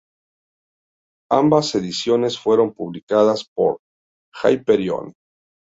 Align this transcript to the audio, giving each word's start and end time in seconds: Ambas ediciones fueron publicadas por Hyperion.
Ambas 1.31 1.75
ediciones 1.75 2.39
fueron 2.39 2.73
publicadas 2.73 3.47
por 3.53 3.77
Hyperion. 4.43 5.13